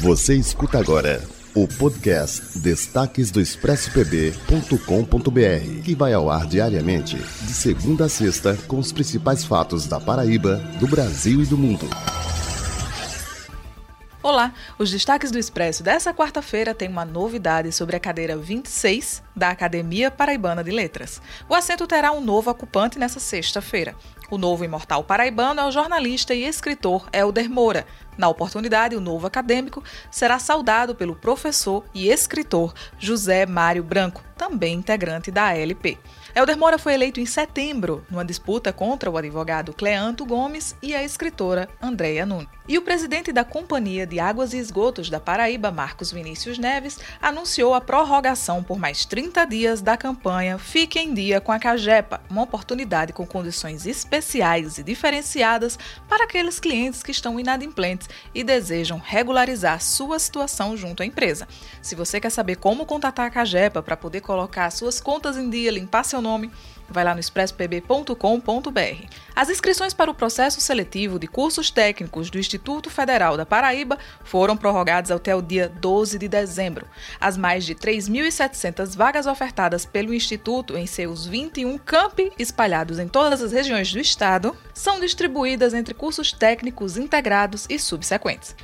Você 0.00 0.34
escuta 0.34 0.78
agora 0.78 1.22
o 1.54 1.68
podcast 1.68 2.58
Destaques 2.58 3.30
do 3.30 3.40
ExpressoPB.com.br, 3.40 5.82
que 5.84 5.94
vai 5.94 6.12
ao 6.12 6.28
ar 6.28 6.46
diariamente, 6.46 7.16
de 7.16 7.52
segunda 7.52 8.06
a 8.06 8.08
sexta, 8.08 8.58
com 8.66 8.78
os 8.78 8.92
principais 8.92 9.44
fatos 9.44 9.86
da 9.86 10.00
Paraíba, 10.00 10.56
do 10.80 10.88
Brasil 10.88 11.42
e 11.42 11.46
do 11.46 11.56
mundo. 11.56 11.88
Olá, 14.24 14.54
os 14.78 14.90
destaques 14.90 15.30
do 15.30 15.38
Expresso 15.38 15.82
dessa 15.82 16.14
quarta-feira 16.14 16.74
têm 16.74 16.88
uma 16.88 17.04
novidade 17.04 17.70
sobre 17.70 17.94
a 17.94 18.00
cadeira 18.00 18.36
26 18.36 19.22
da 19.36 19.50
Academia 19.50 20.10
Paraibana 20.10 20.64
de 20.64 20.70
Letras. 20.70 21.20
O 21.46 21.54
assento 21.54 21.86
terá 21.86 22.10
um 22.10 22.22
novo 22.22 22.50
ocupante 22.50 22.98
nessa 22.98 23.20
sexta-feira. 23.20 23.94
O 24.30 24.38
novo 24.38 24.64
imortal 24.64 25.04
paraibano 25.04 25.60
é 25.60 25.64
o 25.66 25.70
jornalista 25.70 26.34
e 26.34 26.44
escritor 26.44 27.08
Helder 27.12 27.50
Moura. 27.50 27.86
Na 28.16 28.28
oportunidade, 28.28 28.94
o 28.94 29.00
novo 29.00 29.26
acadêmico 29.26 29.82
será 30.10 30.38
saudado 30.38 30.94
pelo 30.94 31.16
professor 31.16 31.84
e 31.92 32.08
escritor 32.08 32.72
José 32.98 33.44
Mário 33.44 33.82
Branco, 33.82 34.22
também 34.36 34.74
integrante 34.74 35.32
da 35.32 35.48
ALP. 35.48 35.98
Helder 36.34 36.56
Moura 36.56 36.78
foi 36.78 36.94
eleito 36.94 37.20
em 37.20 37.26
setembro, 37.26 38.04
numa 38.08 38.24
disputa 38.24 38.72
contra 38.72 39.10
o 39.10 39.16
advogado 39.16 39.72
Cleanto 39.72 40.24
Gomes 40.24 40.76
e 40.80 40.94
a 40.94 41.02
escritora 41.02 41.68
Andréia 41.82 42.24
Nunes. 42.24 42.48
E 42.66 42.78
o 42.78 42.82
presidente 42.82 43.32
da 43.32 43.44
Companhia 43.44 44.06
de 44.06 44.18
Águas 44.18 44.54
e 44.54 44.58
Esgotos 44.58 45.10
da 45.10 45.20
Paraíba, 45.20 45.70
Marcos 45.70 46.10
Vinícius 46.10 46.56
Neves, 46.56 46.98
anunciou 47.20 47.74
a 47.74 47.80
prorrogação 47.80 48.62
por 48.62 48.78
mais 48.78 49.04
30 49.04 49.44
dias 49.44 49.82
da 49.82 49.96
campanha 49.96 50.56
Fique 50.56 50.98
em 50.98 51.12
Dia 51.12 51.40
com 51.40 51.52
a 51.52 51.58
Cagepa, 51.58 52.22
uma 52.30 52.42
oportunidade 52.42 53.12
com 53.12 53.26
condições 53.26 53.86
especiais 53.86 54.13
e 54.78 54.82
diferenciadas 54.82 55.78
para 56.08 56.24
aqueles 56.24 56.60
clientes 56.60 57.02
que 57.02 57.10
estão 57.10 57.38
inadimplentes 57.38 58.08
e 58.34 58.44
desejam 58.44 58.98
regularizar 58.98 59.80
sua 59.80 60.18
situação 60.18 60.76
junto 60.76 61.02
à 61.02 61.06
empresa. 61.06 61.48
Se 61.82 61.94
você 61.94 62.20
quer 62.20 62.30
saber 62.30 62.56
como 62.56 62.86
contatar 62.86 63.26
a 63.26 63.30
Cagepa 63.30 63.82
para 63.82 63.96
poder 63.96 64.20
colocar 64.20 64.70
suas 64.70 65.00
contas 65.00 65.36
em 65.36 65.50
dia, 65.50 65.70
limpar 65.70 66.04
seu 66.04 66.20
nome, 66.20 66.50
vai 66.88 67.04
lá 67.04 67.14
no 67.14 67.20
expresspb.com.br. 67.20 69.08
As 69.34 69.50
inscrições 69.50 69.92
para 69.92 70.10
o 70.10 70.14
processo 70.14 70.60
seletivo 70.60 71.18
de 71.18 71.26
cursos 71.26 71.70
técnicos 71.70 72.30
do 72.30 72.38
Instituto 72.38 72.90
Federal 72.90 73.36
da 73.36 73.44
Paraíba 73.46 73.98
foram 74.22 74.56
prorrogadas 74.56 75.10
até 75.10 75.34
o 75.34 75.42
dia 75.42 75.68
12 75.68 76.18
de 76.18 76.28
dezembro. 76.28 76.86
As 77.20 77.36
mais 77.36 77.64
de 77.64 77.74
3.700 77.74 78.96
vagas 78.96 79.26
ofertadas 79.26 79.84
pelo 79.84 80.14
Instituto 80.14 80.76
em 80.76 80.86
seus 80.86 81.26
21 81.26 81.78
campi 81.78 82.32
espalhados 82.38 82.98
em 82.98 83.08
todas 83.08 83.42
as 83.42 83.52
regiões 83.52 83.92
do 83.92 83.98
estado 83.98 84.56
são 84.72 85.00
distribuídas 85.00 85.74
entre 85.74 85.94
cursos 85.94 86.32
técnicos 86.32 86.96
integrados 86.96 87.66
e 87.68 87.78
subsequentes. 87.78 88.54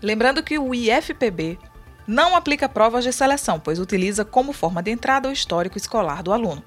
Lembrando 0.00 0.42
que 0.42 0.58
o 0.58 0.74
IFPB 0.74 1.58
não 2.06 2.36
aplica 2.36 2.68
provas 2.68 3.04
de 3.04 3.12
seleção, 3.12 3.60
pois 3.60 3.78
utiliza 3.78 4.24
como 4.24 4.52
forma 4.52 4.82
de 4.82 4.90
entrada 4.90 5.28
o 5.28 5.32
histórico 5.32 5.78
escolar 5.78 6.22
do 6.22 6.32
aluno. 6.32 6.62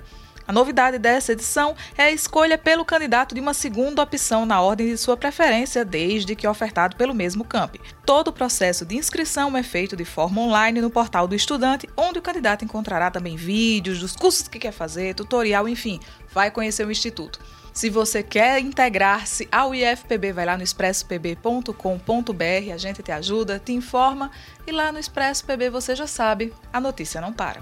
A 0.48 0.54
novidade 0.54 1.00
dessa 1.00 1.32
edição 1.32 1.76
é 1.98 2.04
a 2.04 2.12
escolha 2.12 2.56
pelo 2.56 2.86
candidato 2.86 3.34
de 3.34 3.42
uma 3.42 3.54
segunda 3.54 4.04
opção 4.04 4.46
na 4.46 4.62
ordem 4.62 4.88
de 4.88 4.98
sua 4.98 5.18
preferência, 5.18 5.84
desde 5.84 6.36
que 6.36 6.48
ofertado 6.48 6.96
pelo 6.96 7.16
mesmo 7.16 7.44
camp. 7.44 7.78
Todo 8.06 8.28
o 8.28 8.34
processo 8.34 8.86
de 8.86 8.96
inscrição 8.96 9.58
é 9.58 9.64
feito 9.64 9.96
de 9.96 10.06
forma 10.06 10.42
online 10.42 10.82
no 10.82 10.92
portal 10.92 11.28
do 11.28 11.34
estudante, 11.34 11.90
onde 11.98 12.20
o 12.20 12.22
candidato 12.22 12.64
encontrará 12.64 13.10
também 13.10 13.36
vídeos 13.36 14.00
dos 14.00 14.16
cursos 14.16 14.48
que 14.48 14.60
quer 14.60 14.72
fazer, 14.72 15.16
tutorial, 15.16 15.68
enfim, 15.68 16.00
vai 16.32 16.52
conhecer 16.52 16.86
o 16.86 16.92
instituto. 16.92 17.40
Se 17.73 17.90
você 17.90 18.23
quer 18.23 18.60
integrar-se 18.60 19.50
ao 19.52 19.76
IFPB, 19.76 20.32
vai 20.32 20.46
lá 20.46 20.56
no 20.56 20.64
expresspb.com.br, 20.64 22.73
a 22.73 22.78
gente 22.78 23.04
te 23.04 23.12
ajuda, 23.12 23.60
te 23.60 23.73
informa 23.73 24.32
e 24.66 24.72
lá 24.72 24.94
no 24.94 25.00
Expresso 25.00 25.44
PB 25.44 25.72
você 25.72 25.94
já 25.94 26.08
sabe, 26.08 26.54
a 26.72 26.80
notícia 26.80 27.20
não 27.20 27.34
para. 27.34 27.61